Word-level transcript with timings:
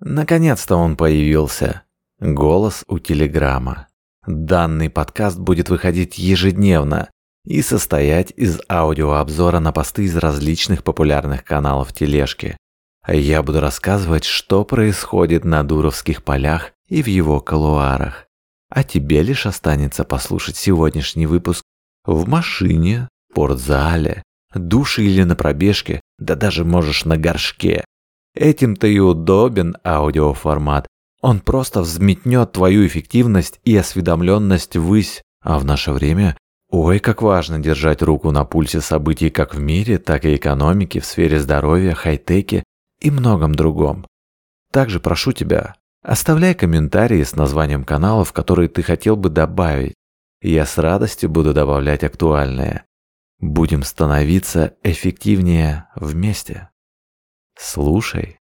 Наконец-то 0.00 0.76
он 0.76 0.96
появился. 0.96 1.82
Голос 2.18 2.84
у 2.88 2.98
Телеграма. 2.98 3.88
Данный 4.26 4.88
подкаст 4.88 5.38
будет 5.38 5.68
выходить 5.68 6.18
ежедневно 6.18 7.10
и 7.44 7.62
состоять 7.62 8.32
из 8.36 8.60
аудиообзора 8.68 9.60
на 9.60 9.72
посты 9.72 10.04
из 10.04 10.16
различных 10.16 10.84
популярных 10.84 11.44
каналов 11.44 11.92
тележки. 11.92 12.56
Я 13.06 13.42
буду 13.42 13.60
рассказывать, 13.60 14.24
что 14.24 14.64
происходит 14.64 15.44
на 15.44 15.62
Дуровских 15.64 16.22
полях 16.22 16.72
и 16.88 17.02
в 17.02 17.06
его 17.06 17.40
колуарах. 17.40 18.26
А 18.70 18.84
тебе 18.84 19.22
лишь 19.22 19.46
останется 19.46 20.04
послушать 20.04 20.56
сегодняшний 20.56 21.26
выпуск 21.26 21.62
в 22.04 22.28
машине, 22.28 23.08
в 23.28 23.32
спортзале, 23.32 24.22
душе 24.54 25.02
или 25.02 25.24
на 25.24 25.36
пробежке, 25.36 26.00
да 26.18 26.36
даже 26.36 26.64
можешь 26.64 27.04
на 27.04 27.16
горшке. 27.16 27.84
Этим-то 28.34 28.86
и 28.86 28.98
удобен 28.98 29.76
аудиоформат. 29.84 30.86
Он 31.20 31.40
просто 31.40 31.82
взметнет 31.82 32.52
твою 32.52 32.86
эффективность 32.86 33.60
и 33.64 33.76
осведомленность 33.76 34.76
ввысь, 34.76 35.22
а 35.42 35.58
в 35.58 35.64
наше 35.64 35.92
время 35.92 36.36
Ой, 36.70 37.00
как 37.00 37.20
важно 37.20 37.58
держать 37.58 38.00
руку 38.00 38.30
на 38.30 38.44
пульсе 38.44 38.80
событий 38.80 39.28
как 39.28 39.54
в 39.54 39.60
мире, 39.60 39.98
так 39.98 40.24
и 40.24 40.36
экономике, 40.36 41.00
в 41.00 41.04
сфере 41.04 41.40
здоровья, 41.40 41.94
хай-теке 41.94 42.62
и 43.00 43.10
многом 43.10 43.56
другом. 43.56 44.06
Также 44.72 45.00
прошу 45.00 45.32
тебя, 45.32 45.74
оставляй 46.02 46.54
комментарии 46.54 47.24
с 47.24 47.34
названием 47.34 47.82
каналов, 47.82 48.32
которые 48.32 48.68
ты 48.68 48.84
хотел 48.84 49.16
бы 49.16 49.30
добавить. 49.30 49.94
Я 50.42 50.64
с 50.64 50.78
радостью 50.78 51.28
буду 51.28 51.52
добавлять 51.52 52.04
актуальные. 52.04 52.84
Будем 53.40 53.82
становиться 53.82 54.74
эффективнее 54.84 55.88
вместе. 55.96 56.69
Слушай 57.62 58.39